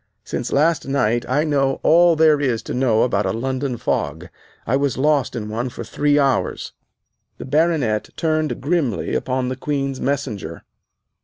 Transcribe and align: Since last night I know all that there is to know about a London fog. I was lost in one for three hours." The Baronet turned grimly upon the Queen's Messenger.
Since 0.23 0.51
last 0.51 0.87
night 0.87 1.29
I 1.29 1.43
know 1.43 1.79
all 1.83 2.15
that 2.15 2.23
there 2.23 2.41
is 2.41 2.63
to 2.63 2.73
know 2.73 3.03
about 3.03 3.27
a 3.27 3.31
London 3.31 3.77
fog. 3.77 4.29
I 4.65 4.75
was 4.75 4.97
lost 4.97 5.35
in 5.35 5.47
one 5.47 5.69
for 5.69 5.83
three 5.83 6.17
hours." 6.17 6.73
The 7.37 7.45
Baronet 7.45 8.09
turned 8.15 8.59
grimly 8.59 9.13
upon 9.13 9.49
the 9.49 9.55
Queen's 9.55 10.01
Messenger. 10.01 10.63